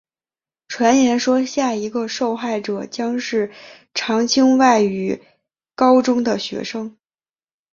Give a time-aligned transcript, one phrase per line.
[0.67, 3.51] 传言说下一个受害者将是
[3.93, 5.23] 常青外语
[5.75, 6.97] 高中的学生。